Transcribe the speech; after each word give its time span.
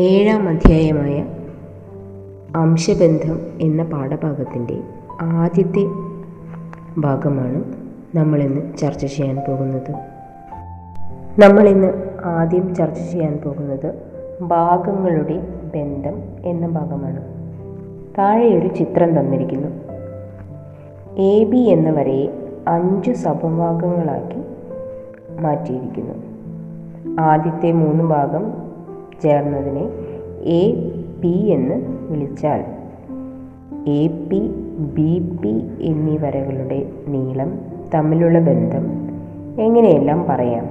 ഏഴാം 0.00 0.48
അധ്യായമായ 0.48 1.26
അംശബന്ധം 2.56 3.40
എന്ന 3.60 3.82
പാഠഭാഗത്തിന്റെ 3.82 4.80
ആദ്യത്തെ 5.20 5.84
ഭാഗമാണ് 6.98 7.64
നമ്മളിന്ന് 8.14 8.76
ചർച്ച 8.76 9.06
ചെയ്യാൻ 9.06 9.36
പോകുന്നത്. 9.36 9.90
നമ്മളിന്ന് 11.40 11.92
ആദ്യം 12.24 12.74
ചർച്ച 12.74 13.12
ചെയ്യാൻ 13.12 13.38
പോകുന്നത് 13.44 13.94
ഭാഗങ്ങളുടെ 14.42 15.36
ബന്ധം 15.74 16.22
എന്ന 16.44 16.66
ഭാഗമാണ്. 16.66 17.24
താഴെ 18.18 18.48
ഒരു 18.48 18.68
ചിത്രം 18.68 19.20
തന്നിരിക്കുന്നു. 19.20 19.68
എ 21.20 21.44
ബി 21.44 21.56
എന്ന 21.56 21.90
വരയെ 21.90 22.26
അഞ്ച് 22.68 23.12
സമഭാഗങ്ങളാക്കി 23.12 24.42
മാറ്റിയിരിക്കുന്നു. 25.42 26.14
ആദ്യത്തെ 27.20 27.72
മൂന്ന് 27.72 28.04
ഭാഗം 28.04 28.63
ചേർന്നതിനെ 29.24 29.88
എ 30.42 30.74
പി 31.20 31.28
എന്ന് 31.28 31.74
വിളിച്ചാൽ 32.12 32.64
എ 33.88 34.06
പി 34.06 34.40
ബി 34.94 35.38
പി 35.42 35.62
എന്നീ 35.80 36.16
വരകളുടെ 36.16 36.86
നീളം 37.08 37.58
തമ്മിലുള്ള 37.94 38.38
ബന്ധം 38.38 38.84
എങ്ങനെയെല്ലാം 39.60 40.26
പറയാം? 40.28 40.66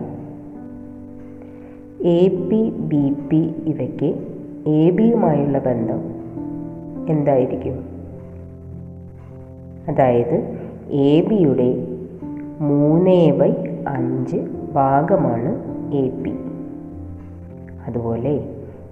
എ 2.05 2.27
പി 2.27 2.69
ബി 2.69 3.15
പി 3.29 3.55
ഇവയ്ക്ക് 3.65 4.15
എ 4.69 4.89
ബിയുമായുള്ള 4.89 5.59
ബന്ധം 5.59 6.01
എന്തായിരിക്കും? 7.09 7.85
അതായത് 9.87 10.57
എ 10.91 11.21
ബിയുടെ 11.21 11.87
മൂന്ന് 12.59 13.31
ബൈ 13.31 13.51
അഞ്ച് 13.87 14.37
ഭാഗമാണ് 14.73 15.51
എ 15.93 16.09
പി. 16.09 16.31
അതുപോലെ 17.87 18.33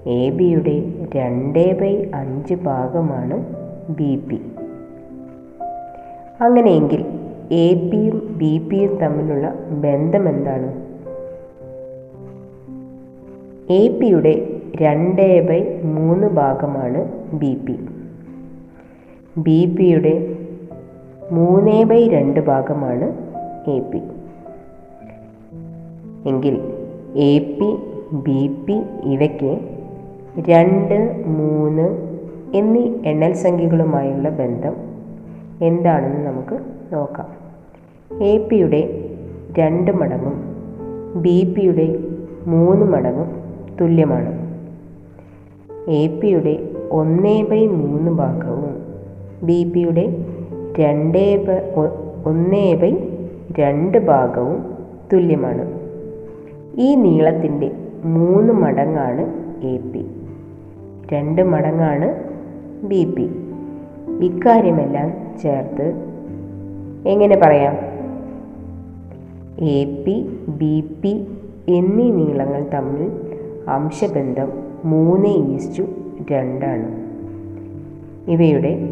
എ 0.05 0.29
ബിയുടെ 0.29 0.75
രണ്ട് 1.15 1.79
ബൈ 1.79 2.11
അഞ്ച് 2.13 2.53
ഭാഗമാണ് 2.53 3.37
ബി 3.89 4.15
പി 4.29 4.41
അങ്ങനെയെങ്കിൽ 6.39 7.05
എ 7.51 7.89
പിയും 7.91 8.35
ബി 8.37 8.67
പിയും 8.69 8.97
തമ്മിലുള്ള 8.97 9.47
ബന്ധം 9.69 10.29
എന്താണ്? 10.29 10.69
എ 13.73 13.99
പിയുടെ 13.99 14.33
രണ്ട് 14.75 15.47
ബൈ 15.47 15.61
മൂന്ന് 15.83 16.27
ഭാഗമാണ് 16.27 17.01
ബി 17.33 17.57
പി 17.67 17.75
ബി 19.37 19.75
പിയുടെ 19.79 20.37
മൂന്ന് 21.31 21.83
ബൈ 21.83 22.07
രണ്ട് 22.07 22.39
ഭാഗമാണ് 22.39 23.07
എ 23.69 23.79
പി 23.79 24.01
എങ്കിൽ 26.29 26.55
എ 27.15 27.39
പി 27.39 27.69
ബി 28.13 28.63
പി 28.67 28.81
ഇവയ്ക്ക് 29.03 29.59
രണ്ട് 30.49 31.23
മൂന്ന് 31.25 31.97
എന്നീ 32.53 32.89
എണ്ണൽ 33.05 33.33
സംഖ്യകളുമായുള്ള 33.33 34.29
ബന്ധം 34.29 34.75
എന്താണെന്ന് 35.61 36.27
നമുക്ക് 36.27 36.59
നോക്കാം. 36.93 37.27
എ 38.23 38.37
പിയുടെ 38.37 39.09
രണ്ട് 39.59 39.91
മടങ്ങും 39.91 40.55
ബി 41.21 41.53
പിയുടെ 41.57 41.99
മൂന്ന് 42.47 42.85
മടങ്ങും 42.85 43.35
തുല്യമാണ്. 43.81 44.31
എ 45.89 46.19
പിയുടെ 46.19 46.69
ഒന്ന് 46.91 47.43
ബൈ 47.43 47.67
മൂന്ന് 47.67 48.11
ഭാഗവും 48.11 48.75
ബി 49.43 49.71
പിയുടെ 49.75 50.25
രണ്ട് 50.79 51.45
ഒന്ന് 52.25 52.75
ബൈ 52.75 52.93
രണ്ട് 53.59 53.97
ഭാഗവും 53.97 54.75
തുല്യമാണ്. 55.13 55.81
ഈ 56.77 56.95
നീളത്തിന്റെ 56.95 57.71
മൂന്ന് 58.03 58.53
മടങ്ങാണ് 58.53 59.21
എ 59.65 59.77
പി. 59.77 60.05
രണ്ട് 61.13 61.41
മടങ്ങാണ് 61.41 62.15
ബി 62.85 63.13
പി. 63.17 63.29
ഇക്കാര്യമെല്ലാം 64.25 65.13
ചേർത്ത് 65.41 65.93
എങ്ങനെ 67.07 67.37
പറയാം? 67.37 67.73
എ 69.63 70.03
പി 70.03 70.29
ബി 70.47 70.83
പി 71.03 71.27
എന്നീ 71.69 72.11
നീളങ്ങൾ 72.11 72.65
തമ്മിൽ 72.73 73.11
അംശബന്ധം 73.69 74.47
മൂന്ന് 74.85 75.27
ഈസ്റ്റു 75.27 75.83
രണ്ടാണ്. 76.31 77.01
ഇവയുടെ 78.31 78.89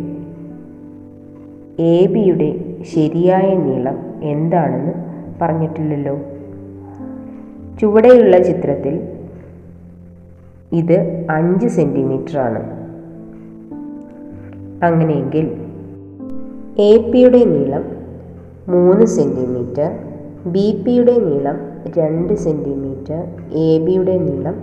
എ 1.80 2.08
ബിയുടെ 2.08 2.82
ശരിയായ 2.82 3.56
നീളം 3.56 3.98
എന്താണെന്ന് 4.22 4.92
പറഞ്ഞിട്ടില്ലല്ലോ? 5.42 6.20
ചുവടെയുള്ള 7.80 8.44
ചിത്രത്തിൽ 8.44 9.10
ഇത് 10.72 11.28
അഞ്ച് 11.30 11.68
ആണ് 12.38 12.80
അങ്ങനെയെങ്കിൽ 14.86 15.62
എ 16.80 17.12
പിയുടെ 17.12 17.44
നീളം 17.44 17.86
മൂന്ന് 18.68 19.06
സെന്റിമീറ്റർ 19.06 19.92
ബി 20.52 20.84
പിയുടെ 20.88 21.20
നീളം 21.20 21.56
രണ്ട് 21.98 22.34
സെന്റിമീറ്റർ 22.34 23.28
എ 23.52 23.86
ബിയുടെ 23.86 24.18
നീളം 24.18 24.56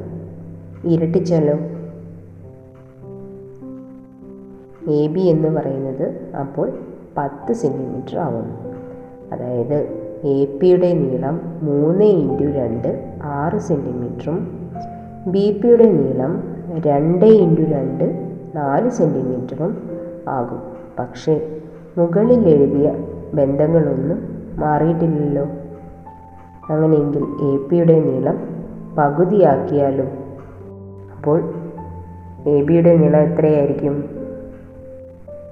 ഇരട്ടിച്ചാലോ 0.85 1.55
എ 4.93 5.07
ബി 5.07 5.21
എന്ന് 5.21 5.49
പറയുന്നത് 5.49 6.37
അപ്പോൾ 6.37 6.73
പത്ത് 7.19 7.53
സെന്റിമീറ്റർ 7.53 8.19
ആവുന്നു. 8.19 8.55
അതായത് 9.33 10.06
എ 10.25 10.59
പിയുടെ 10.63 10.93
നീളം 10.93 11.41
മൂന്ന് 11.63 12.05
ഇന്റു 12.05 12.45
രണ്ട് 12.45 13.19
ആറ് 13.23 13.59
സെന്റിമീറ്ററും 13.59 14.61
ബി 15.27 15.61
പിയുടെ 15.65 15.85
നീളം 15.85 16.43
രണ്ട് 16.87 17.25
ഇന്റു 17.25 17.63
രണ്ട് 17.63 18.05
നാല് 18.55 18.91
സെന്റിമീറ്ററും 18.91 19.91
ആകും. 20.29 20.63
പക്ഷേ 20.99 21.51
മുകളിൽ 21.99 22.49
എഴുതിയ 22.49 22.93
ബന്ധങ്ങളൊന്നും 23.35 24.29
മാറിയിട്ടില്ലല്ലോ. 24.57 25.45
അങ്ങനെയെങ്കിൽ 26.71 27.23
എ 27.23 27.69
പിയുടെ 27.69 28.01
നീളം 28.01 28.49
പകുതിയാക്കിയാലും. 28.99 30.09
അപ്പോൾ 31.17 31.55
എ 32.47 32.63
ബിയുടെ 32.63 32.97
നീളം 32.97 33.21
എത്രയായിരിക്കും? 33.21 34.05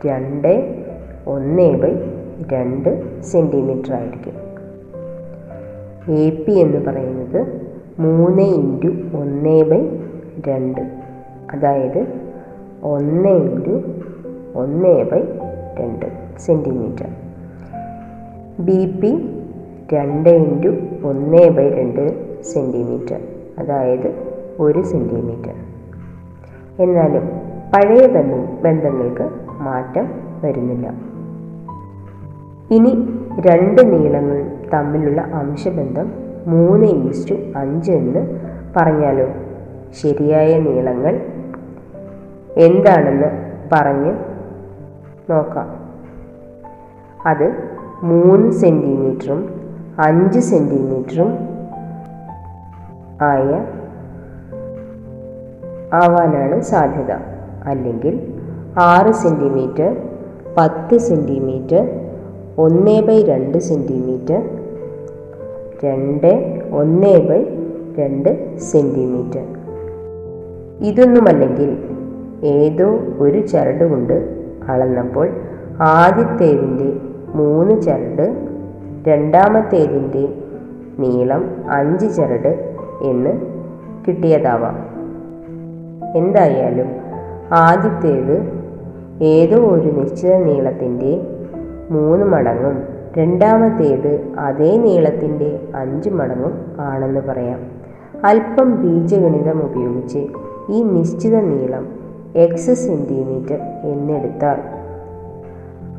രണ്ട് 0.07 0.85
ഒന്ന് 1.27 1.79
ബൈ 1.79 1.93
രണ്ട് 2.53 3.23
സെന്റിമീറ്റർ 3.23 3.95
ആയിരിക്കും 3.95 4.44
എ 6.09 6.45
പി 6.45 6.53
എന്ന് 6.53 6.87
പറയുന്നത് 6.87 7.63
മൂന്ന് 7.99 8.43
ഇന്റു 8.43 8.89
ഒന്ന് 9.17 9.65
ബൈ 9.65 9.89
രണ്ട്. 10.49 10.81
അതായത് 11.53 12.07
ഒന്ന് 12.83 13.29
ഇന്റു 13.29 13.83
ഒന്ന് 14.55 15.05
ബൈ 15.05 15.23
രണ്ട് 15.81 16.07
സെന്റിമീറ്റർ 16.39 17.07
ബി 18.61 19.01
പി 19.01 19.11
രണ്ട് 19.93 20.29
ഇന്റു 20.29 20.69
ഒന്ന് 21.07 21.51
ബൈ 21.51 21.71
രണ്ട് 21.71 22.03
സെന്റിമീറ്റർ 22.43 23.21
അതായത് 23.59 24.15
ഒരു 24.59 24.83
സെന്റിമീറ്റർ 24.83 25.55
എന്നാലും 26.83 27.25
പഴയ 27.75 28.07
ബന്ധ 28.07 28.63
ബന്ധങ്ങൾക്ക് 28.63 29.31
മാറ്റം 29.63 30.07
വരുന്നില്ല. 30.45 30.87
ഇനി 32.71 32.93
രണ്ട് 33.41 33.93
നീളങ്ങൾ 33.93 34.69
തമ്മിലുള്ള 34.75 35.21
അംശബന്ധം 35.21 36.13
മൂന്ന് 36.47 36.87
ഈസ്റ്റു 36.87 37.35
അഞ്ച് 37.57 37.93
എന്ന് 37.93 38.41
പറഞ്ഞാലോ? 38.77 39.27
ശരിയായ 39.93 40.59
നീളങ്ങൾ 40.59 41.21
എന്താണെന്ന് 42.57 43.27
പറഞ്ഞ് 43.73 44.15
നോക്കാം. 45.31 45.69
അത് 47.27 47.53
മൂന്ന് 48.03 48.51
സെന്റിമീറ്ററും 48.51 49.61
അഞ്ച് 49.99 50.39
സെന്റിമീറ്ററും 50.39 51.39
ആയ 53.23 53.67
ആവാനാണ് 55.93 56.61
സാധ്യത. 56.61 57.13
അല്ലെങ്കിൽ 57.65 58.35
ആറ് 58.79 59.13
സെന്റിമീറ്റർ 59.13 59.97
പത്ത് 60.59 60.99
സെന്റിമീറ്റർ 60.99 62.04
ഒന്ന് 62.59 63.03
ബൈ 63.03 63.23
രണ്ട് 63.23 63.59
സെന്റിമീറ്റർ 63.59 64.43
രണ്ട് 65.85 66.31
ഒന്ന് 66.71 67.19
ബൈ 67.29 67.43
രണ്ട് 67.99 68.59
സെന്റിമീറ്റർ 68.59 69.45
ഇതൊന്നുമല്ലെങ്കിൽ 70.81 71.71
ഏതോ 72.45 72.99
ഒരു 73.19 73.47
ചരട് 73.47 73.85
കൊണ്ട് 73.85 74.17
അളന്നപ്പോൾ 74.69 75.29
ആദ്യത്തേതിന്റെ 75.81 76.93
മൂന്ന് 77.35 77.81
ചരട് 77.81 78.27
രണ്ടാമത്തേതിന്റെ 79.09 80.29
നീളം 80.99 81.67
അഞ്ച് 81.69 82.17
ചരട് 82.17 82.53
എന്ന് 83.03 83.33
കിട്ടിയതാവാം. 84.09 84.77
എന്തായാലും 86.17 86.87
ആദ്യത്തേത് 87.53 88.37
ഏതോ 89.23 89.57
ഒരു 89.57 90.01
നിശ്ചിത 90.01 90.37
നീളത്തിന്റെ 90.37 91.34
മൂന്ന് 91.91 92.27
മടങ്ങും. 92.27 92.83
രണ്ടാമത്തേത് 93.19 94.33
അതേ 94.39 94.77
നീളത്തിന്റെ 94.77 95.61
അഞ്ച് 95.75 96.11
മടങ്ങും 96.11 96.77
ആണെന്ന് 96.79 97.21
പറയാം. 97.21 97.61
അല്പം 98.25 98.83
ബീജഗണിതം 98.83 99.63
ഉപയോഗിച്ച് 99.63 100.27
ഈ 100.69 100.83
നിശ്ചിത 100.83 101.41
നീളം 101.41 101.89
എക്സ് 102.37 102.75
സെന്റിമീറ്റർ 102.75 103.59
എന്നെടുത്താൽ 103.83 104.57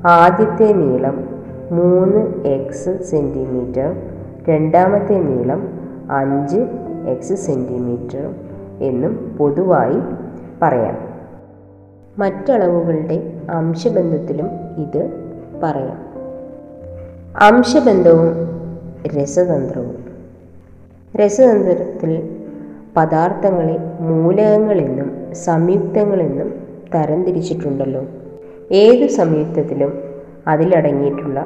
ആദ്യത്തെ 0.07 0.73
നീളം 0.73 1.29
മൂന്ന് 1.71 2.47
എക്സ് 2.47 3.03
സെന്റിമീറ്റർ 3.03 3.95
രണ്ടാമത്തെ 4.49 5.13
നീളം 5.13 5.67
അഞ്ച് 6.11 6.59
എക്സ് 7.07 7.33
സെന്റിമീറ്റർ 7.33 8.33
എന്നും 8.81 9.35
പൊതുവായി 9.39 9.99
പറയാം. 10.61 10.97
മറ്റളവുകളുടെ 12.19 13.33
അംശബന്ധത്തിലും 13.49 14.49
ഇത് 14.77 15.24
പറയാം. 15.65 15.99
അംശബന്ധവും 17.41 18.31
രസതന്ത്രവും. 19.15 19.97
രസതന്ത്രത്തിൽ 21.13 22.11
പദാർത്ഥങ്ങളെ 22.97 23.75
മൂലകങ്ങളെന്നും 23.99 25.09
സംയുക്തങ്ങളെന്നും 25.45 26.49
തരംതിരിച്ചിട്ടുണ്ടല്ലോ. 26.95 28.03
ഏതു 28.71 29.07
സംയുക്തത്തിലും 29.07 29.91
അതിലടങ്ങിയിട്ടുള്ള 30.47 31.39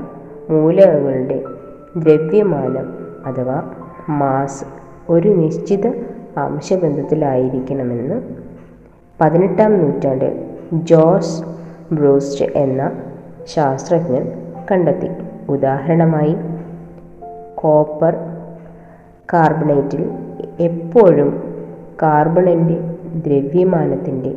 മൂലകങ്ങളുടെ 0.49 1.43
ദ്രവ്യമാനം 1.97 2.87
അഥവാ 3.25 3.57
മാസ് 4.19 4.65
ഒരു 5.09 5.29
നിശ്ചിത 5.29 5.85
അംശബന്ധത്തിലായിരിക്കണമെന്ന് 6.37 8.17
പതിനെട്ടാം 9.19 9.71
നൂറ്റാണ്ടിൽ 9.79 10.33
ജോസ് 10.83 11.35
ബ്രൂസ്റ്റ് 11.93 12.45
എന്ന 12.55 12.81
ശാസ്ത്രജ്ഞൻ 13.55 14.25
കണ്ടെത്തി. 14.71 15.09
ഉദാഹരണമായി 15.49 16.35
കോപ്പർ 17.55 18.15
കാർബണേറ്റിൽ 19.33 20.09
എപ്പോഴും 20.59 21.29
കാർബണിന്റെ 22.01 22.77
ദ്രവ്യമാനത്തിന്റെ 23.25 24.33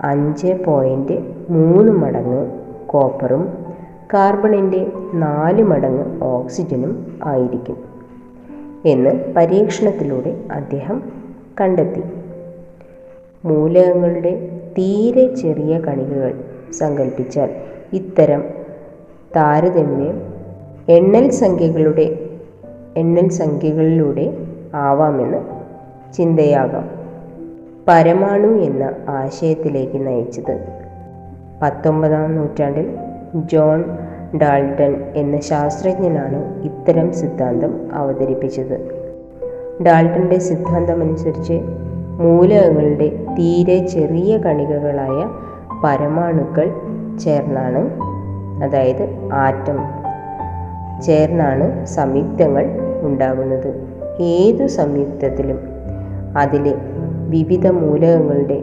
അഞ്ച് 0.00 0.64
പോയിന്റ് 0.66 1.16
മൂന്ന് 1.50 1.92
മടങ്ങ് 1.92 2.46
കോപ്പറും 2.86 3.42
കാർബണിന്റെ 4.14 4.92
നാല് 5.14 5.62
മടങ്ങ് 5.62 6.24
ഓക്സിജനും 6.24 6.92
ആയിരിക്കും 7.24 7.76
എന്ന് 8.84 9.34
പരീക്ഷണത്തിലൂടെ 9.36 10.44
അദ്ദേഹം 10.52 11.02
കണ്ടെത്തി. 11.60 12.02
മൂലകങ്ങളുടെ 13.44 14.32
തീരെ 14.78 15.34
ചെറിയ 15.34 15.78
കണികകൾ 15.78 16.32
സങ്കല്പിച്ചാൽ 16.72 17.50
ഇത്തരം 17.92 18.44
താരതമ്യം 19.36 20.22
എണ്ണൽ 20.88 21.30
സംഖ്യകളുടെ 21.30 22.18
എണ്ണൽ 22.96 23.28
സംഖ്യകളിലൂടെ 23.28 24.36
ആവാമെന്ന് 24.74 25.38
ചിന്തയാകാം. 26.12 26.90
പരമാണു 27.88 28.48
എന്ന 28.48 28.92
ആശയത്തിലേക്ക് 29.08 30.06
നയിച്ചത് 30.06 30.64
പത്തൊമ്പതാം 31.62 32.36
നൂറ്റാണ്ടിൽ 32.36 32.96
ജോൺ 33.36 33.84
ഡാൾട്ടൺ 34.42 35.12
എന്ന 35.16 35.40
ശാസ്ത്രജ്ഞനാണ് 35.40 36.62
ഇത്തരം 36.62 37.12
സിദ്ധാന്തം 37.12 37.88
അവതരിപ്പിച്ചത്. 37.92 38.90
ഡാൾട്ടന്റെ 39.86 40.38
സിദ്ധാന്തമനുസരിച്ച് 40.38 41.60
മൂലകങ്ങളുടെ 42.18 43.08
തീരെ 43.38 43.86
ചെറിയ 43.86 44.38
കണികകളായ 44.38 45.28
പരമാണുക്കൾ 45.84 46.72
ചേർന്നാണ്. 47.20 48.00
അതായത് 48.64 49.28
ആറ്റം 49.32 49.78
ചേർന്നാണ് 51.00 51.86
സംയുക്തങ്ങൾ 51.86 52.64
ഉണ്ടാകുന്നത്. 53.02 53.86
ഏതു 54.20 54.66
സംയുക്തത്തിലും 54.66 55.58
അതിലെ 56.36 56.74
വിവിധ 57.28 57.66
മൂലകങ്ങളുടെ 57.66 58.60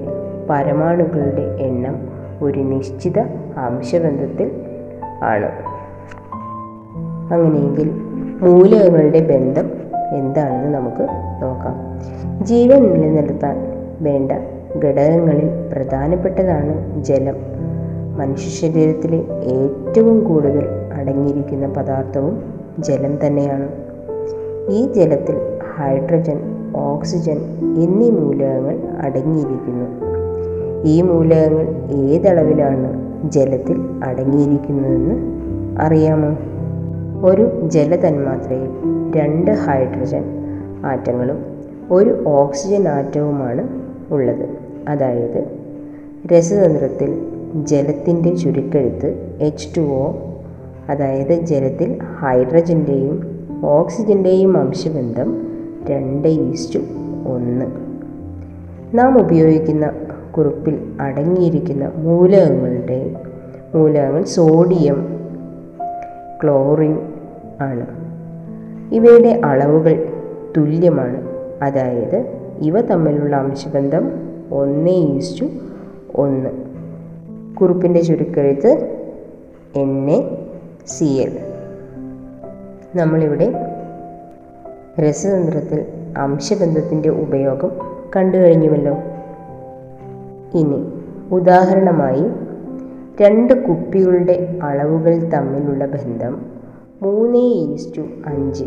പരമാണുക്കളുടെ 0.49 1.57
എണ്ണം 1.59 1.95
ഒരു 2.41 2.59
നിശ്ചിത 2.59 3.19
അംശബന്ധത്തിൽ 3.57 4.51
ആണ്. 5.23 5.49
അങ്ങനെയെങ്കിൽ 7.33 7.91
മൂലകങ്ങളുടെ 8.41 9.19
ബന്ധം 9.19 9.67
എന്താണെന്ന് 10.15 10.77
നമുക്ക് 10.77 11.07
നോക്കാം. 11.41 11.75
ജീവൻ 12.45 12.81
നിലനിർത്താൻ 12.83 13.55
വേണ്ട 14.01 14.31
ഘടകങ്ങളിൽ 14.85 15.49
പ്രധാനപ്പെട്ടതാണ് 15.73 17.03
ജലം. 17.03 17.35
മനുഷ്യ 18.17 18.49
ശരീരത്തിലെ 18.49 19.17
ഏറ്റവും 19.41 20.23
കൂടുതൽ 20.23 20.63
അടങ്ങിയിരിക്കുന്ന 20.93 21.67
പദാർത്ഥവും 21.67 22.43
ജലം 22.79 23.27
തന്നെയാണ്. 23.27 23.69
ഈ 24.69 24.93
ജലത്തിൽ 24.93 25.35
ഹൈഡ്രജൻ 25.75 26.39
ഓക്സിജൻ 26.75 27.37
എന്നീ 27.83 28.09
മൂലകങ്ങൾ 28.09 28.79
അടങ്ങിയിരിക്കുന്നു. 28.97 29.85
ഈ 30.83 31.01
മൂലകങ്ങൾ 31.01 31.67
ഏതളവിലാണ് 31.91 33.07
ജലത്തിൽ 33.31 33.81
അടങ്ങിയിരിക്കുന്നതെന്ന് 34.03 35.37
അറിയാമോ? 35.81 36.37
ഒരു 37.27 37.67
ജലതന്മാത്രയിൽ 37.67 38.69
രണ്ട് 39.15 39.51
ഹൈഡ്രജൻ 39.51 40.23
ആറ്റങ്ങളും 40.85 41.45
ഒരു 41.91 42.23
ഓക്സിജൻ 42.27 42.87
ആറ്റവുമാണ് 42.87 43.67
ഉള്ളത്. 44.11 44.49
അതായത് 44.87 45.47
രസതന്ത്രത്തിൽ 46.33 47.36
ജലത്തിന്റെ 47.55 48.35
ചുരുക്കെഴുത്ത് 48.35 49.37
എച്ച് 49.41 49.77
ടു 49.77 49.81
ഒ 49.81 50.13
അതായത് 50.89 51.33
ജലത്തിൽ 51.33 51.97
ഹൈഡ്രജന്റെയും 52.01 53.45
ഓക്സിജന്റെയും 53.63 54.57
അംശബന്ധം 54.57 55.47
രണ്ട് 55.89 56.27
ഈസ്റ്റു 56.27 56.79
ഒന്ന്. 57.27 57.65
നാം 58.97 59.21
ഉപയോഗിക്കുന്ന 59.21 59.91
കുറിപ്പിൽ 60.37 60.79
അടങ്ങിയിരിക്കുന്ന 60.99 61.91
മൂലകങ്ങളുടെ 61.95 63.15
മൂലകങ്ങൾ 63.75 64.23
സോഡിയം 64.23 65.19
ക്ലോറിൻ 66.43 66.99
ആണ്. 67.61 67.85
ഇവയുടെ 68.93 69.41
അളവുകൾ 69.45 70.07
തുല്യമാണ്. 70.57 71.21
അതായത് 71.61 72.25
ഇവ 72.59 72.81
തമ്മിലുള്ള 72.81 73.35
അംശബന്ധം 73.35 74.11
ഒന്ന് 74.51 74.89
ഈസ്റ്റു 74.89 75.45
ഒന്ന്. 76.15 76.66
കുറിപ്പിന്റെ 77.61 78.01
ചുരുക്കെഴുത്ത് 78.01 78.71
എൻ 79.75 80.11
എ 80.11 80.37
സി 80.87 81.05
എൽ 81.05 81.39
നമ്മളിവിടെ 82.95 83.53
രസതന്ത്രത്തിൽ 84.99 85.85
അംശബന്ധത്തിന്റെ 86.17 87.09
ഉപയോഗം 87.09 87.71
കണ്ടു 88.15 88.37
കഴിഞ്ഞുവല്ലോ. 88.37 88.93
ഇനി 90.57 90.79
ഉദാഹരണമായി 91.31 92.25
രണ്ട് 93.21 93.67
കുപ്പികളുടെ 93.67 94.59
അളവുകൾ 94.63 95.29
തമ്മിലുള്ള 95.29 95.85
ബന്ധം 95.85 96.45
മൂന്ന് 97.01 97.37
ഈസ്റ്റു 97.37 98.01
അഞ്ച് 98.25 98.63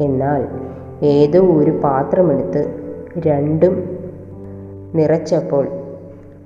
എന്നാൽ 0.00 0.48
ഏതോ 1.04 1.40
ഒരു 1.40 1.70
പാത്രമെടുത്ത് 1.70 2.74
രണ്ടും 3.18 3.98
നിറച്ചപ്പോൾ 4.94 5.68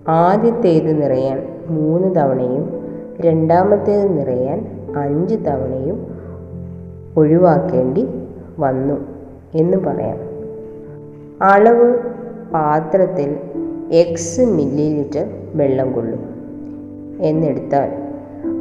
ആദ്യത്തേത് 0.09 1.03
നിറയാൻ 1.03 1.43
മൂന്ന് 1.69 2.17
തവണയും 2.17 2.83
രണ്ടാമത്തേത് 3.21 4.19
നിറയാൻ 4.19 4.67
അഞ്ച് 4.97 5.35
തവണയും 5.35 6.07
ഒഴിവാക്കേണ്ടി 7.17 8.09
വന്നു 8.59 8.95
എന്ന് 9.55 9.77
പറയാം. 9.77 10.17
അളവ് 11.43 11.99
പാത്രത്തിൽ 12.55 13.37
എക്സ് 13.93 14.41
മില്ലി 14.41 14.95
ലിറ്റർ 14.95 15.27
വെള്ളം 15.55 15.93
കൊള്ളും. 15.93 16.35
എന്നെടുത്താൽ 17.21 17.91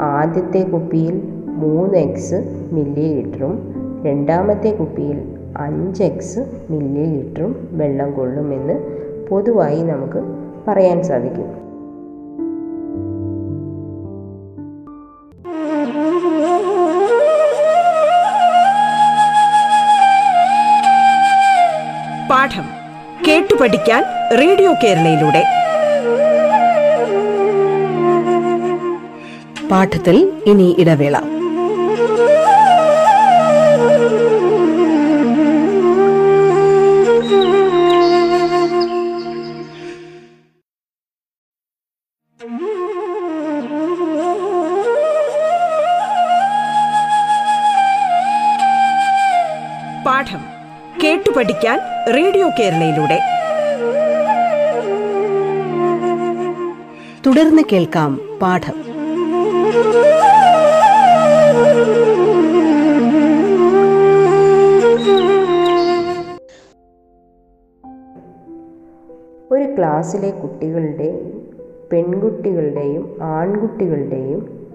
ആദ്യത്തെ 0.02 0.70
കുപ്പിയിൽ 0.70 1.22
മൂന്ന് 1.48 1.98
എക്സ് 1.98 2.68
മില്ലി 2.72 3.22
ലിറ്ററും 3.22 3.76
രണ്ടാമത്തെ 4.06 4.70
കുപ്പിയിൽ 4.70 5.36
അഞ്ച് 5.58 6.04
എക്സ് 6.04 6.40
മില്ലി 6.70 7.06
ലിറ്ററും 7.06 7.68
വെള്ളം 7.72 8.12
കൊള്ളുമെന്ന് 8.12 8.74
പൊതുവായി 9.30 9.82
നമുക്ക് 9.82 10.33
പറയാൻ 10.68 11.04
സാധിക്കും. 11.04 11.64
പാഠം 22.30 22.66
കേട്ടു 23.28 23.56
പഠിക്കാൻ 23.62 24.04
റേഡിയോ 24.40 24.74
കേരളയിലൂടെ. 24.84 25.44
പാഠത്തിൽ 29.72 30.32
ഇനി 30.46 30.76
ഇടവേള. 30.80 31.33
പഠിക്കാൻ 51.44 51.80
റേഡിയോ 52.16 52.50
കേരളയിലൂടെ. 52.60 53.20
തുടർന്ന് 57.26 57.62
കേൾക്കാം 57.72 58.20
പാഠം. 58.42 58.74
ഒരു 69.52 69.76
ക്ലാസ്സിലെ 69.78 70.30
കുട്ടികളുടെയും 70.30 71.52
പെൺകുട്ടികളുടെയും 71.92 73.18
ആൺകുട്ടികളുടെയും 73.22 74.68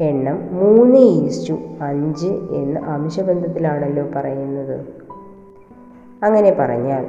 എണ്ണം 0.00 0.54
മൂന്ന് 0.54 0.98
ഈസ്റ്റു 0.98 1.52
അഞ്ച് 1.80 2.26
എന്ന 2.26 2.78
അംശബന്ധത്തിലാണല്ലോ 2.78 4.04
പറയുന്നത്. 4.16 5.05
അങ്ങനെ 6.22 6.56
പറഞ്ഞാൽ 6.58 7.06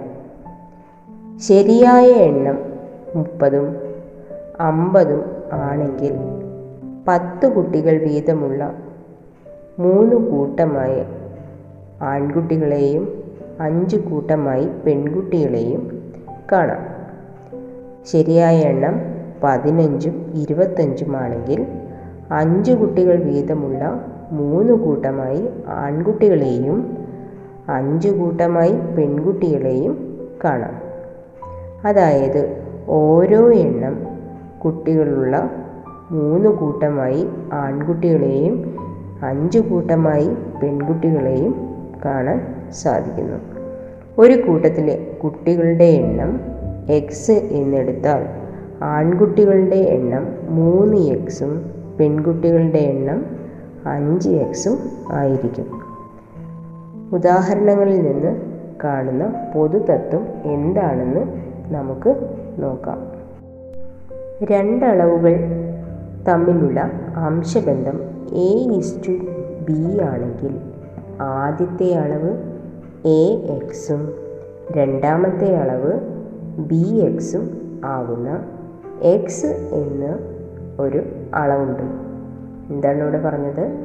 ശരിയായ 1.37 2.07
എണ്ണം 2.07 2.59
മുപ്പതും 3.15 3.75
അമ്പതും 4.59 5.23
ആണെങ്കിൽ 5.53 6.13
പത്ത് 7.07 7.51
കുട്ടികൾ 7.51 7.97
വീതമുള്ള 7.97 8.73
മൂന്ന് 9.79 10.15
കൂട്ടമായി 10.15 11.03
ആൺകുട്ടികളെയും 12.01 13.23
അഞ്ച് 13.59 13.97
കൂട്ടമായി 13.97 14.67
പെൺകുട്ടികളെയും 14.85 16.01
കാണാം. 16.51 16.83
ശരിയായ 18.05 18.57
എണ്ണം 18.57 18.95
പതിനഞ്ചും 19.43 20.31
ഇരുപത്തഞ്ചുമാണെങ്കിൽ 20.35 21.67
അഞ്ച് 22.31 22.71
കുട്ടികൾ 22.71 23.23
വീതമുള്ള 23.23 24.05
മൂന്ന് 24.31 24.73
കൂട്ടമായി 24.73 25.49
ആൺകുട്ടികളെയും 25.67 26.97
അഞ്ച് 27.69 28.09
കൂട്ടമായി 28.09 28.71
പെൺകുട്ടികളെയും 28.71 30.19
കാണാം. 30.43 30.87
അതായത് 31.87 32.57
ഓരോ 32.87 33.53
എണ്ണം 33.53 34.07
കുട്ടികളുള്ള 34.65 35.51
മൂന്ന് 36.11 36.49
കൂട്ടമായി 36.49 37.27
ആൺകുട്ടികളെയും 37.53 38.77
അഞ്ച് 39.23 39.59
കൂട്ടമായി 39.59 40.29
പെൺകുട്ടികളെയും 40.63 41.69
കാണാൻ 42.05 42.55
സാധിക്കുന്നു. 42.71 43.37
ഒരു 44.17 44.47
കൂട്ടത്തിലെ 44.47 45.17
കുട്ടികളുടെ 45.23 45.83
എണ്ണം 45.83 46.39
എക്സ് 46.89 47.31
എന്നെടുത്താൽ 47.31 48.25
ആൺകുട്ടികളുടെ 48.83 49.75
എണ്ണം 49.75 50.27
മൂന്ന് 50.49 50.97
എക്സും 50.97 51.71
പെൺകുട്ടികളുടെ 51.99 52.77
എണ്ണം 52.77 53.25
അഞ്ച് 53.85 54.29
എക്സും 54.29 54.79
ആയിരിക്കും. 55.11 55.76
ഉദാഹരണങ്ങളിൽ 57.13 58.01
നിന്ന് 58.01 58.41
കാണുന്ന 58.83 59.51
പൊതുതത്വം 59.55 60.27
എന്താണെന്ന് 60.43 61.19
നമുക്ക് 61.73 62.37
നോക്കാം. 62.57 63.11
രണ്ടളവുകൾ 64.45 65.35
തമ്മിലുള്ള 66.27 66.91
അംശബന്ധം 67.15 67.99
എ 68.35 68.77
ഇസ് 68.77 69.07
ടു 69.07 69.11
ബി 69.67 70.01
ആണെങ്കിൽ 70.01 70.59
ആദ്യത്തെ 71.21 71.93
അളവ് 71.93 72.37
എ 73.07 73.23
എക്സും 73.55 74.13
രണ്ടാമത്തെ 74.71 75.55
അളവ് 75.55 75.93
ബി 76.57 76.95
എക്സും 76.95 77.71
ആകുന്ന 77.85 78.45
എക്സ് 79.01 79.69
എന്ന് 79.71 80.17
ഒരു 80.81 81.03
അളവുണ്ട്. 81.33 81.83
എന്താണ് 82.73 83.01
ഇവിടെ 83.01 83.21
പറഞ്ഞത്? 83.21 83.77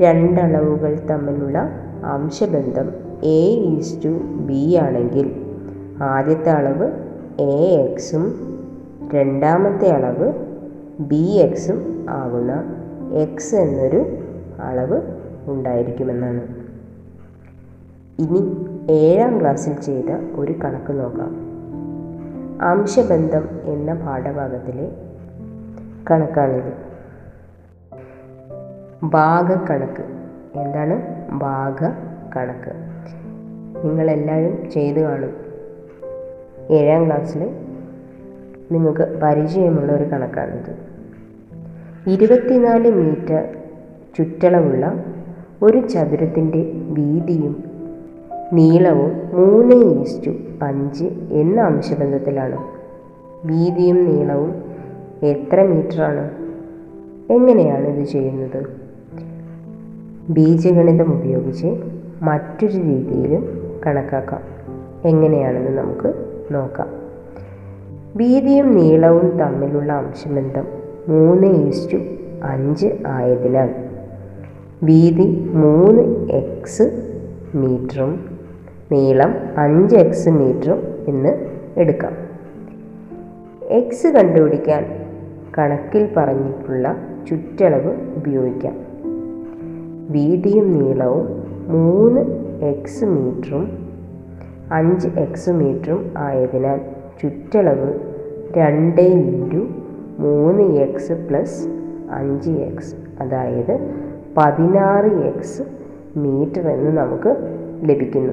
രണ്ടളവുകൾ 0.00 0.98
തമ്മിലുള്ള 1.10 1.83
അംശബന്ധം 2.04 2.90
എ 3.24 3.46
ഈസ് 3.50 4.04
ടു 4.04 4.08
ബി 4.22 4.74
ആണെങ്കിൽ 4.74 5.44
ആദ്യത്തെ 6.02 6.50
അളവ് 6.50 6.90
എ 7.40 7.66
എക്സും 7.66 8.54
രണ്ടാമത്തെ 9.14 9.88
അളവ് 9.88 10.32
ബി 11.00 11.30
എക്സും 11.30 12.06
ആകുന്ന 12.10 12.64
എക്സ് 13.12 13.54
എന്നൊരു 13.54 14.04
അളവ് 14.60 15.00
ഉണ്ടായിരിക്കുമെന്നാണ്. 15.46 16.42
ഇനി 18.18 18.66
ഏഴാം 18.90 19.40
ക്ലാസ്സിൽ 19.40 19.72
ചെയ്ത 19.72 20.10
ഒരു 20.36 20.52
കണക്ക് 20.52 20.92
നോക്കാം. 20.92 21.36
അംശബന്ധം 22.62 23.48
എന്ന 23.64 23.94
പാഠഭാഗത്തിലെ 23.94 24.92
കണക്കാണിത്. 26.10 26.72
ഭാഗക്കണക്ക്. 29.02 30.23
എന്താണ്? 30.56 31.02
ഭാഗ 31.32 31.82
ഭാഗക്കണക്ക് 31.82 32.72
നിങ്ങളെല്ലാവരും 33.84 34.70
ചെയ്തു 34.70 35.00
കാണും. 35.00 35.32
ഏഴാം 36.70 37.06
ക്ലാസ്സിൽ 37.06 37.50
നിങ്ങൾക്ക് 38.72 39.20
പരിചയമുള്ള 39.22 39.92
ഒരു 39.92 40.04
കണക്കാണിത്. 40.04 40.76
ഇരുപത്തിനാല് 42.10 42.90
മീറ്റർ 42.90 43.56
ചുറ്റളവുള്ള 44.18 45.04
ഒരു 45.62 45.86
ചതുരത്തിന്റെ 45.88 46.72
വീതിയും 46.74 47.64
നീളവും 48.52 49.30
മൂന്ന് 49.34 50.00
ഈസ്റ്റു 50.00 50.30
അഞ്ച് 50.62 51.04
എന്ന 51.32 51.60
അംശബന്ധത്തിലാണ്. 51.60 52.58
വീതിയും 53.44 54.04
നീളവും 54.04 54.62
എത്ര 55.22 55.62
മീറ്ററാണ് 55.62 56.30
എങ്ങനെയാണ് 57.32 57.88
ഇത് 57.88 58.04
ചെയ്യുന്നത്? 58.04 58.83
ബീജഗണിതം 60.28 61.18
ഉപയോഗിച്ച് 61.18 61.82
മറ്റൊരു 62.22 62.72
രീതിയിലും 62.72 63.72
കണക്കാക്കാം. 63.86 64.40
എങ്ങനെയാണെന്ന് 65.04 65.78
നമുക്ക് 65.78 66.14
നോക്കാം. 66.50 66.88
വീതിയും 68.16 68.76
നീളവും 68.76 69.38
തമ്മിലുള്ള 69.38 69.92
അംശബന്ധം 69.92 70.66
മൂന്ന് 71.08 71.46
ഈസ്റ്റു 71.46 71.96
അഞ്ച് 72.42 72.86
ആയതിനാൽ 73.06 73.70
വീതി 74.82 75.50
മൂന്ന് 75.54 76.32
എക്സ് 76.32 76.82
മീറ്ററും 77.54 78.38
നീളം 78.92 79.34
അഞ്ച് 79.58 79.96
എക്സ് 79.96 80.28
മീറ്ററും 80.28 80.82
എന്ന് 81.08 81.46
എടുക്കാം. 81.76 82.12
എക്സ് 83.62 84.06
കണ്ടുപിടിക്കാൻ 84.06 84.86
കണക്കിൽ 85.58 86.08
പറഞ്ഞിട്ടുള്ള 86.16 86.96
ചുറ്റളവ് 87.28 87.92
ഉപയോഗിക്കാം. 88.16 88.83
വീതിയും 90.10 90.72
നീളവും 90.72 91.42
മൂന്ന് 91.68 92.20
എക്സ് 92.64 93.04
മീറ്ററും 93.04 93.78
അഞ്ച് 94.72 95.08
എക്സ് 95.08 95.50
മീറ്ററും 95.50 96.14
ആയതിനാൽ 96.16 96.80
ചുറ്റളവ് 97.22 97.94
രണ്ട് 98.56 99.00
ഇന്റു 99.00 99.66
മൂന്ന് 100.18 100.62
എക്സ് 100.62 101.12
പ്ലസ് 101.12 101.68
അഞ്ച് 102.10 102.50
എക്സ് 102.50 102.94
അതായത് 103.20 104.04
പതിനാറ് 104.36 105.06
എക്സ് 105.06 105.62
മീറ്റർ 106.16 106.68
എന്ന് 106.68 106.96
നമുക്ക് 106.96 107.36
ലഭിക്കുന്നു. 107.82 108.32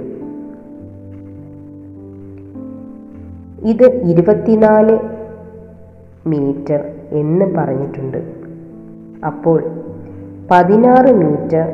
ഇത് 3.65 3.83
ഇരുപത്തിനാല് 3.83 4.99
മീറ്റർ 6.27 6.91
എന്ന് 7.09 7.55
പറഞ്ഞിട്ടുണ്ട്. 7.55 8.17
അപ്പോൾ 9.25 9.63
പതിനാറ് 10.51 11.13
മീറ്റർ 11.13 11.73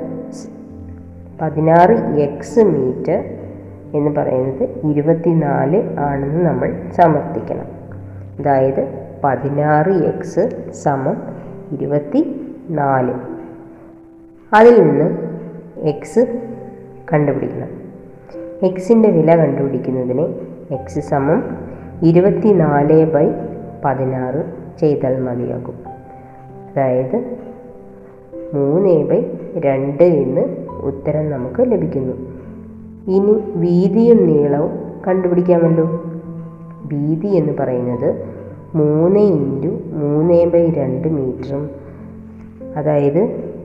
പതിനാറ് 1.41 1.91
എക്സ് 2.19 2.59
മീറ്റർ 2.59 3.23
എന്ന് 3.93 4.15
പറയുന്നത് 4.15 4.63
ഇരുപത്തിനാല് 4.63 5.97
ആണെന്ന് 5.99 6.45
നമ്മൾ 6.45 6.91
സമർത്ഥിക്കണം. 6.91 7.65
അതായത് 8.39 9.09
പതിനാറ് 9.23 9.89
എക്സ് 9.89 10.71
സമം 10.71 11.17
ഇരുപത്തി 11.71 12.51
നാല് 12.69 13.13
അതിൽ 14.53 14.81
നിന്ന് 14.81 15.17
എക്സ് 15.79 16.41
കണ്ടുപിടിക്കണം. 17.13 17.69
എക്സിന്റെ 18.63 19.09
വില 19.09 19.35
കണ്ടുപിടിക്കുന്നതിന് 19.35 20.27
എക്സ് 20.71 20.99
സമം 20.99 21.57
ഇരുപത്തി 22.03 22.47
നാല് 22.47 23.11
ബൈ 23.11 23.31
പതിനാറ് 23.85 24.45
ചെയ്താൽ 24.79 25.21
മതിയാകും. 25.21 25.79
അതായത് 26.71 27.47
മൂന്ന് 28.57 28.89
എ 28.89 29.03
ബൈ 29.03 29.21
രണ്ട് 29.57 30.03
എന്ന് 30.03 30.41
ഉത്തരം 30.83 31.31
നമുക്ക് 31.31 31.71
ലഭിക്കുന്നു. 31.71 32.13
ഇനി 33.07 33.33
വീതിയും 33.55 34.25
നീളവും 34.27 34.71
കണ്ടുപിടിക്കാമല്ലോ. 35.07 35.85
വീതി 36.93 37.27
എന്ന് 37.27 37.53
പറയുന്നത് 37.59 38.09
മൂന്ന് 38.75 39.19
ഇന്റു 39.19 39.67
മൂന്ന് 39.91 40.45
ബൈ 40.45 40.65
രണ്ട് 40.77 41.07
മീറ്ററും 41.07 41.69
അതായത് 42.75 43.21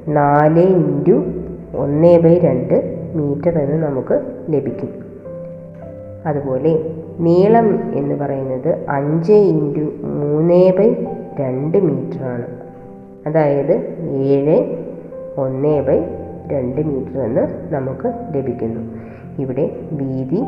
നാല് 0.09 0.61
ഇന്റു 0.61 1.25
ഒന്ന് 1.77 2.21
ബൈ 2.21 2.35
രണ്ട് 2.39 2.77
മീറ്റർ 3.15 3.59
എന്ന് 3.59 3.87
നമുക്ക് 3.87 4.21
ലഭിക്കും. 4.49 4.89
അതുപോലെ 6.27 6.73
നീളം 7.21 7.69
എന്ന് 7.95 8.15
പറയുന്നത് 8.15 8.87
അഞ്ച് 8.89 9.33
ഇന്റു 9.33 9.87
മൂന്ന് 10.07 10.73
ബൈ 10.79 10.89
രണ്ട് 11.41 11.79
മീറ്ററാണ്. 11.79 12.47
അതായത് 13.27 13.75
ഏഴ് 14.11 14.82
ഒന്ന് 15.39 15.83
ബൈ 15.83 16.01
രണ്ട് 16.53 16.81
മീറ്റർ 16.81 17.21
എന്ന് 17.21 17.75
നമുക്ക് 17.75 18.35
ലഭിക്കുന്നു. 18.35 18.81
ഇവിടെ 19.43 19.81
വീതി 19.93 20.43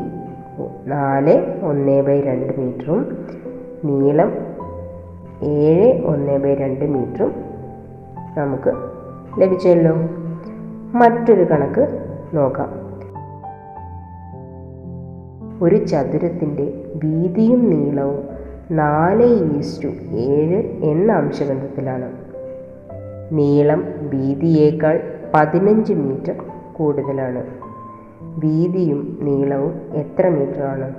നാല് 0.87 1.61
ഒന്ന് 1.63 2.01
ബൈ 2.01 2.21
രണ്ട് 2.21 2.59
മീറ്ററും 2.59 3.25
നീളം 3.85 4.33
ഏഴ് 5.43 6.05
ഒന്ന് 6.05 6.37
ബൈ 6.37 6.55
രണ്ട് 6.55 6.85
മീറ്ററും 6.85 7.35
നമുക്ക് 8.37 8.73
ലഭിച്ചല്ലോ. 9.41 9.93
മറ്റൊരു 10.97 11.43
കണക്ക് 11.43 12.13
നോക്കാം. 12.33 12.85
ഒരു 15.61 15.75
ചതുരത്തിന്റെ 15.75 16.85
വീതിയും 17.03 17.69
നീളവും 17.69 18.23
നാല് 18.71 19.57
ഈസ്റ്റു 19.57 19.87
ഏഴ് 20.11 20.63
എന്ന 20.83 21.11
അംശബന്ധത്തിലാണ്. 21.11 22.24
നീളം 23.31 23.85
വീതിയേക്കാൾ 23.99 24.99
പതിനഞ്ച് 25.33 25.93
മീറ്റർ 25.93 26.35
കൂടുതലാണ്. 26.73 27.43
വീതിയും 28.37 29.17
നീളവും 29.21 29.81
എത്ര 29.93 30.29
മീറ്ററാണ്? 30.29 30.93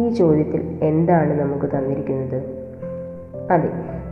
ഈ 0.00 0.08
ചോദ്യത്തിൽ 0.08 0.78
എന്താണ് 0.82 1.40
നമുക്ക് 1.40 1.66
തന്നിരിക്കുന്നത്? 1.66 2.42
അതെ 3.50 3.68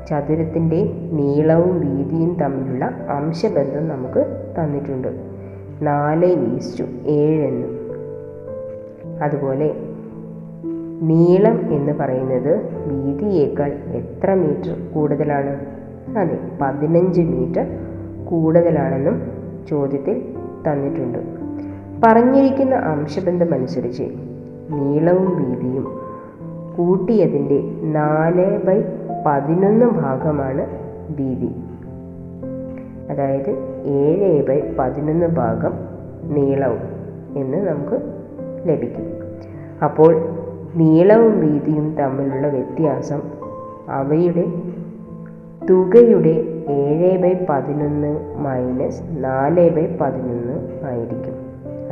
ചതുരത്തിന്റെ 0.07 0.85
നീളവും 1.13 1.81
വീതിയും 1.81 2.35
തമ്മിലുള്ള 2.35 2.85
അംശബന്ധം 2.85 3.89
നമുക്ക് 3.89 4.51
തന്നിട്ടുണ്ട്. 4.59 5.09
നാല് 5.83 6.55
ഈസ്റ്റു 6.55 6.85
ഏഴെന്ന് 7.07 7.69
അതുപോലെ 9.23 9.75
നീളം 11.03 11.73
എന്ന് 11.75 11.93
പറയുന്നത് 11.93 12.57
വീതിയേക്കാൾ 12.67 13.73
എത്ര 13.73 14.35
മീറ്റർ 14.35 14.93
കൂടുതലാണ്? 14.95 15.78
അതെ 16.17 16.39
പതിനഞ്ച് 16.61 17.21
മീറ്റർ 17.21 17.67
കൂടുതലാണെന്നും 18.25 19.23
ചോദ്യത്തിൽ 19.69 20.35
തന്നിട്ടുണ്ട്. 20.69 21.19
പറഞ്ഞിരിക്കുന്ന 22.05 22.75
അംശബന്ധം 22.75 23.55
അനുസരിച്ച് 23.55 24.03
നീളവും 24.71 25.37
വീതിയും 25.37 26.01
കൂട്ടിയതിന്റെ 26.79 27.63
നാല് 27.83 28.63
ബൈ 28.63 28.83
പതിനൊന്ന് 29.27 29.87
ഭാഗമാണ് 29.87 30.67
വീതി. 31.11 31.55
അതായത് 33.11 33.51
ഏഴ് 33.87 34.47
ബൈ 34.47 34.61
പതിനൊന്ന് 34.79 35.27
ഭാഗം 35.27 35.73
നീളവും 36.23 36.81
എന്ന് 37.37 37.59
നമുക്ക് 37.69 38.03
ലഭിക്കും. 38.69 39.07
അപ്പോൾ 39.85 40.17
നീളവും 40.75 41.41
വീതിയും 41.41 41.97
തമ്മിലുള്ള 41.97 42.49
വ്യത്യാസം 42.49 43.21
അവയുടെ 43.89 44.68
തുകയുടെ 45.71 46.45
ഏഴ് 46.69 47.19
ബൈ 47.19 47.33
പതിനൊന്ന് 47.49 48.35
മൈനസ് 48.37 49.03
നാല് 49.11 49.71
ബൈ 49.71 49.97
പതിനൊന്ന് 50.01 50.85
ആയിരിക്കും. 50.85 51.35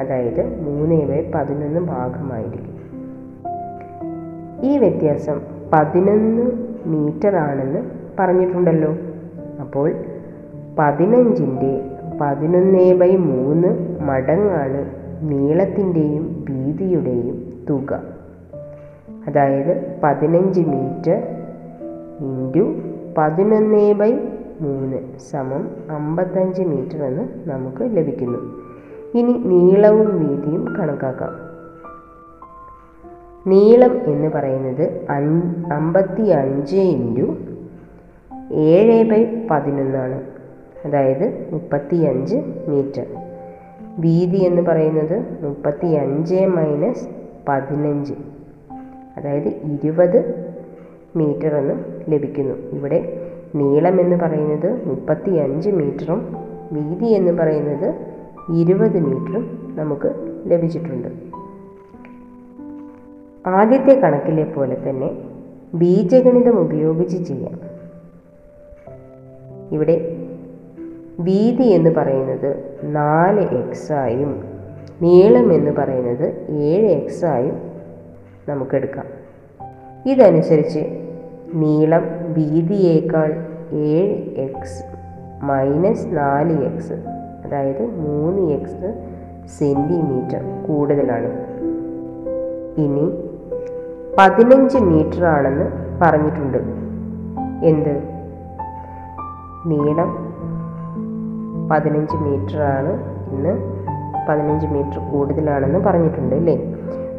അതായത് 0.00 0.60
മൂന്ന് 0.60 1.06
ബൈ 1.06 1.30
പതിനൊന്ന് 1.34 1.80
ഭാഗമായിരിക്കും. 1.80 2.76
ഈ 4.62 4.78
വ്യത്യാസം 4.78 5.40
പതിനൊന്ന് 5.72 6.50
മീറ്റർ 6.86 7.36
ആണെന്ന് 7.36 7.78
പറഞ്ഞിട്ടുണ്ടല്ലോ. 8.18 8.96
അപ്പോൾ 9.60 9.92
പതിനഞ്ചിന്റെ 10.78 11.80
പതിനൊന്ന് 12.20 12.94
ബൈ 12.94 13.16
മൂന്ന് 13.16 14.00
മടങ്ങാണ് 14.00 14.90
നീളത്തിന്റെയും 15.22 16.44
വീതിയുടെയും 16.50 17.52
തുക. 17.70 18.02
അതായത് 19.26 20.00
പതിനഞ്ച് 20.04 20.60
മീറ്റർ 20.60 21.22
ഇന്റു 22.20 22.95
പതിനൊന്ന് 23.16 23.92
ബൈ 23.92 24.12
മൂന്ന് 24.60 25.18
സമം 25.18 25.68
അമ്പത്തഞ്ച് 25.90 26.62
മീറ്റർ 26.62 27.04
എന്ന് 27.04 27.28
നമുക്ക് 27.50 27.96
ലഭിക്കുന്നു. 27.96 28.38
ഇനി 29.14 29.32
നീളവും 29.32 30.28
വീതിയും 30.28 30.76
കണക്കാക്കാം. 30.78 31.46
നീളം 33.46 34.00
എന്ന് 34.04 34.32
പറയുന്നത് 34.32 35.06
അമ്പത്തി 35.72 36.22
അഞ്ച് 36.22 36.76
ഇന്റു 36.76 37.36
ഏഴ് 38.52 39.10
ബൈ 39.10 39.46
പതിനൊന്നാണ്. 39.50 40.22
അതായത് 40.84 41.48
മുപ്പത്തി 41.52 41.96
അഞ്ച് 41.96 42.36
മീറ്റർ. 42.68 43.06
വീതി 43.98 44.36
എന്ന് 44.36 44.62
പറയുന്നത് 44.62 45.44
മുപ്പത്തി 45.44 45.86
അഞ്ച് 45.86 46.34
മൈനസ് 46.34 47.08
പതിനഞ്ച്. 47.48 48.14
അതായത് 49.16 49.48
ഇരുപത് 49.48 50.46
മീറ്റർ 51.16 51.54
എന്ന് 51.54 51.74
ലഭിക്കുന്നു. 52.08 52.54
ഇവിടെ 52.54 53.30
നീളം 53.54 54.00
എന്ന് 54.00 54.16
പറയുന്നത് 54.16 54.88
മുപ്പത്തി 54.88 55.30
അഞ്ച് 55.30 55.70
മീറ്ററും 55.70 56.36
വീതി 56.72 57.04
എന്ന് 57.04 57.32
പറയുന്നത് 57.32 57.94
ഇരുപത് 58.54 59.00
മീറ്ററും 59.00 59.74
നമുക്ക് 59.74 60.36
ലഭിച്ചിട്ടുണ്ട്. 60.46 61.08
ആദ്യത്തെ 63.48 64.00
കണക്കിലെ 64.00 64.44
പോലെ 64.44 64.88
തന്നെ 64.88 65.10
ബീജഗണിതം 65.74 66.60
ഉപയോഗിച്ച് 66.60 67.22
ചെയ്യാം. 67.22 67.60
ഇവിടെ 69.72 70.16
വീതി 71.20 71.62
എന്ന് 71.62 71.90
പറയുന്നത് 71.90 72.78
നാല് 72.82 73.40
എക്സായും 73.40 74.44
നീളം 75.02 75.52
എന്ന് 75.52 75.70
പറയുന്നത് 75.70 76.46
ഏഴ് 76.50 76.86
എക്സായും 76.86 77.58
നമുക്കെടുക്കാം 78.48 79.06
ഇതനുസരിച്ച് 80.06 81.05
നീളം 81.54 82.02
വീതിയേക്കാൾ 82.32 83.34
ഏഴ് 83.72 84.40
എക്സ് 84.40 84.84
മൈനസ് 85.44 86.06
നാല് 86.16 86.64
എക്സ് 86.64 86.92
അതായത് 87.44 87.82
മൂന്ന് 87.82 88.52
എക്സ് 88.52 89.10
സെന്റിമീറ്റർ 89.58 90.42
കൂടുതലാണ്. 90.68 91.30
ഇനി 92.80 93.12
പതിനഞ്ച് 94.18 94.78
മീറ്റർ 94.78 95.24
ആണെന്ന് 95.24 95.64
പറഞ്ഞിട്ടുണ്ട്. 96.02 96.58
എന്ത്? 97.64 98.02
നീളം 99.66 100.26
പതിനഞ്ച് 101.70 102.16
മീറ്റർ 102.16 102.60
ആണ് 102.60 102.92
ഇന്ന് 103.30 103.58
പതിനഞ്ച് 104.28 104.66
മീറ്റർ 104.66 105.12
കൂടുതലാണെന്ന് 105.12 105.78
പറഞ്ഞിട്ടുണ്ട് 105.78 106.36
അല്ലേ? 106.36 106.74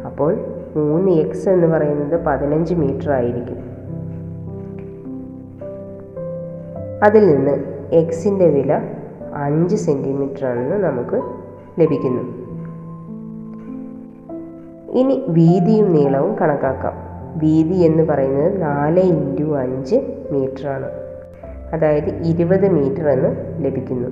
അപ്പോൾ 0.06 0.36
മൂന്ന് 0.76 1.10
എക്സ് 1.10 1.48
എന്ന് 1.48 1.66
പറയുന്നത് 1.66 2.24
പതിനഞ്ച് 2.24 2.74
മീറ്റർ 2.74 3.12
ആയിരിക്കും. 3.12 3.57
അതിൽ 7.02 7.36
നിന്ന് 7.36 7.64
എക്സിന്റെ 7.92 8.46
വില 8.46 8.80
അഞ്ച് 9.34 9.76
സെന്റിമീറ്റർ 9.76 10.46
ആണെന്ന് 10.46 10.76
നമുക്ക് 10.76 11.22
ലഭിക്കുന്നു. 11.80 12.48
ഇനി 14.90 15.24
വീതിയും 15.28 15.92
നീളവും 15.92 16.34
കണക്കാക്കാം. 16.34 16.92
വീതി 17.36 17.74
എന്ന് 17.74 18.02
പറയുന്നത് 18.02 18.62
നാല് 18.62 19.00
ഇന്റു 19.00 19.58
അഞ്ച് 19.58 19.96
മീറ്ററാണ്. 20.30 20.86
അതായത് 21.72 22.22
ഇരുപത് 22.22 22.68
മീറ്റർ 22.68 23.08
എന്ന് 23.08 23.64
ലഭിക്കുന്നു. 23.64 24.08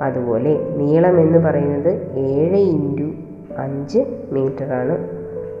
അതുപോലെ 0.00 0.74
നീളം 0.76 1.20
എന്ന് 1.20 1.38
പറയുന്നത് 1.38 2.12
ഏഴ് 2.14 2.56
ഇന്റു 2.56 3.12
അഞ്ച് 3.58 3.98
മീറ്ററാണ്. 4.30 4.98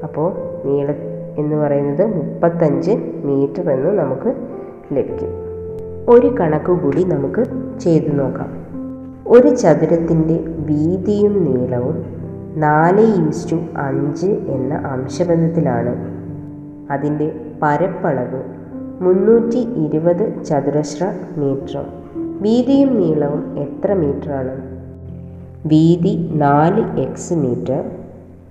അപ്പോൾ 0.02 0.32
നീളം 0.64 0.94
എന്ന് 1.38 1.56
പറയുന്നത് 1.56 2.06
മുപ്പത്തഞ്ച് 2.06 2.90
മീറ്റർ 3.24 3.70
എന്ന് 3.70 3.90
നമുക്ക് 3.90 4.34
ലഭിക്കും. 4.92 5.41
ഒരു 6.08 6.26
കണക്ക് 6.26 6.82
കൂടി 6.82 7.04
നമുക്ക് 7.04 7.44
ചെയ്തു 7.80 8.08
നോക്കാം. 8.08 8.48
ഒരു 9.26 9.48
ചതുരത്തിന്റെ 9.48 10.40
വീതിയും 10.46 11.44
നീളവും 11.44 12.04
നാല് 12.56 13.28
ഈസ്റ്റു 13.28 13.56
അഞ്ച് 13.76 14.26
എന്ന 14.26 14.74
അംശബന്ധത്തിലാണ്. 14.74 15.94
അതിന്റെ 16.92 17.40
പരപ്പളവ് 17.62 18.42
മുന്നൂറ്റി 19.00 19.58
ഇരുപത് 19.58 20.44
ചതുരശ്ര 20.44 21.12
മീറ്റർ 21.36 21.84
വീതിയും 22.40 23.00
നീളവും 23.00 23.58
എത്ര 23.58 23.92
മീറ്ററാണ്? 23.92 24.72
വീതി 25.66 26.30
നാല് 26.32 27.00
എക്സ് 27.00 27.34
മീറ്റർ 27.34 27.84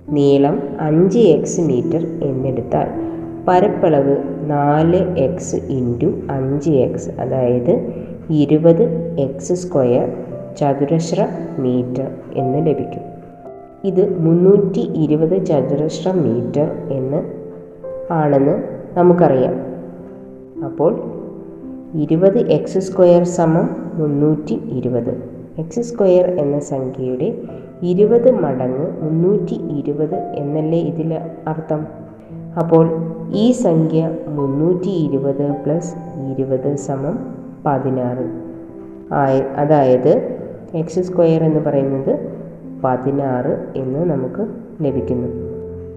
നീളം 0.08 0.62
അഞ്ച് 0.80 1.18
എക്സ് 1.18 1.60
മീറ്റർ 1.60 2.06
എന്നെടുത്താൽ 2.22 3.11
പരപ്പളവ് 3.48 4.16
നാല് 4.50 5.18
എക്സ് 5.18 5.56
ഇന്റു 5.56 6.06
അഞ്ച് 6.30 6.70
എക്സ് 6.70 7.10
അതായത് 7.20 7.92
ഇരുപത് 8.30 8.82
എക്സ് 9.20 9.52
സ്ക്വയർ 9.52 10.12
ചതുരശ്ര 10.56 11.28
മീറ്റർ 11.58 12.10
എന്ന് 12.34 12.66
ലഭിക്കും. 12.66 13.02
ഇത് 13.84 14.18
മുന്നൂറ്റി 14.18 14.80
ഇരുപത് 14.80 15.46
ചതുരശ്ര 15.46 16.12
മീറ്റർ 16.12 16.70
എന്ന് 16.90 17.22
ആണെന്ന് 18.12 18.62
നമുക്കറിയാം. 18.98 19.54
അപ്പോൾ 20.64 20.92
ഇരുപത് 21.94 22.38
എക്സ് 22.38 22.78
സ്ക്വയർ 22.78 23.24
സമം 23.24 23.76
മുന്നൂറ്റി 23.94 24.60
ഇരുപത്. 24.68 25.22
എക്സ് 25.58 25.80
സ്ക്വയർ 25.80 26.30
എന്ന 26.30 26.58
സംഖ്യയുടെ 26.58 27.42
ഇരുപത് 27.82 28.30
മടങ്ങ് 28.30 28.86
മുന്നൂറ്റി 29.02 29.54
ഇരുപത് 29.54 30.14
എന്നല്ലേ 30.14 30.80
ഇതിൽ 30.80 31.18
അർത്ഥം? 31.46 32.01
അപ്പോൾ 32.58 32.90
ഈ 33.32 33.52
സംഖ്യ 33.52 34.10
മുന്നൂറ്റി 34.28 34.88
ഇരുപത് 34.88 35.52
പ്ലസ് 35.64 35.94
ഇരുപത് 36.20 36.76
സമം 36.76 37.18
പതിനാറ്. 37.66 38.52
ആയ 39.14 39.40
അതായത് 39.40 40.38
എക്സ് 40.74 41.00
സ്ക്വയർ 41.00 41.44
എന്ന് 41.44 41.60
പറയുന്നത് 41.60 42.18
പതിനാറ് 42.84 43.72
എന്ന് 43.76 44.10
നമുക്ക് 44.10 44.46
ലഭിക്കുന്നു. 44.84 45.28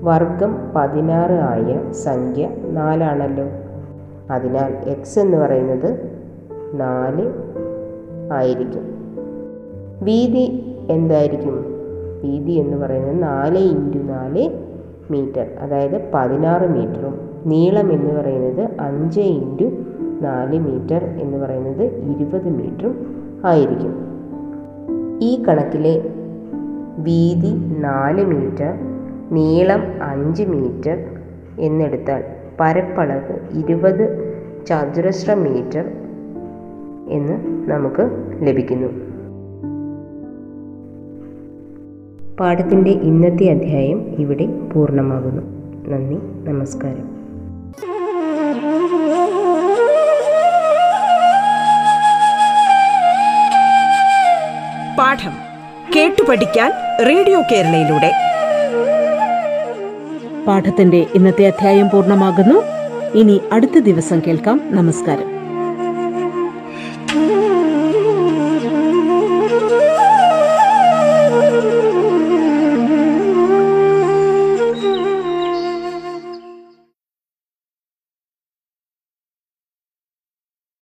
വർഗം 0.01 0.55
പതിനാറ് 0.75 1.31
ആയ 1.31 1.91
സംഖ്യ 1.91 2.49
നാലാണല്ലോ. 2.71 3.45
അതിനാൽ 4.33 4.73
എക്സ് 4.89 5.19
എന്ന് 5.19 5.37
പറയുന്നത് 5.37 6.19
നാല് 6.73 7.33
ആയിരിക്കും. 8.33 8.83
വീതി 10.01 10.75
എന്തായിരിക്കും? 10.89 11.65
വീതി 12.23 12.51
എന്ന് 12.51 12.77
പറയുന്നത് 12.77 13.23
നാല് 13.23 13.57
ഇന്റു 13.57 13.97
നാല് 13.97 14.74
മീറ്റർ 15.11 15.45
അതായത് 15.59 16.11
പതിനാറ് 16.13 16.69
മീറ്ററും. 16.69 17.29
നീളം 17.45 17.91
എന്ന് 17.91 18.21
പറയുന്നത് 18.21 18.69
അഞ്ച് 18.79 19.21
ഇന്റു 19.21 19.65
നാല് 20.21 20.59
മീറ്റർ 20.59 21.03
എന്ന് 21.03 21.37
പറയുന്നത് 21.37 21.83
ഇരുപത് 21.83 22.49
മീറ്ററും 22.49 23.15
ആയിരിക്കും. 23.45 23.93
ഈ 25.21 25.43
കണക്കിലെ 25.43 26.11
വീതി 26.97 27.79
നാല് 27.79 28.25
മീറ്റർ 28.25 28.73
നീളം 29.31 29.81
അഞ്ച് 30.03 30.43
മീറ്റർ 30.43 31.05
എന്നെടുത്താൽ 31.59 32.23
പരപ്പളവ് 32.59 33.39
ഇരുപത് 33.51 34.33
ചതുരശ്ര 34.67 35.33
മീറ്റർ 35.33 35.91
എന്ന് 37.09 37.33
നമുക്ക് 37.71 38.09
ലഭിക്കുന്നു. 38.47 39.04
പാഠത്തിന്റെ 42.39 42.91
ഇന്നത്തെ 42.91 43.49
അധ്യായം 43.49 44.15
ഇവിടെ 44.19 44.45
പൂർണമാകുന്നു. 44.45 45.41
നന്ദി 45.89 46.15
നമസ്കാരം. 46.49 47.15
പാഠം 54.95 55.31
കേട്ടു 55.95 56.23
പഠിക്കാൻ 56.29 56.71
റേഡിയോ 57.07 57.41
കേരളയിലൂടെ. 57.51 58.11
പാഠത്തിന്റെ 60.47 61.05
ഇന്നത്തെ 61.15 61.47
അധ്യായം 61.47 61.89
പൂർണമാകുന്നു. 61.89 62.63
ഇനി 63.17 63.41
അടുത്ത 63.51 63.79
ദിവസം 63.79 64.21
കേൾക്കാം. 64.27 64.61
നമസ്കാരം. 64.65 65.34